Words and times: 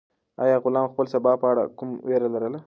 آیا 0.43 0.55
غلام 0.63 0.85
د 0.87 0.91
خپل 0.93 1.05
سبا 1.13 1.31
په 1.41 1.45
اړه 1.51 1.63
کومه 1.77 1.95
وېره 2.07 2.27
لرله؟ 2.33 2.59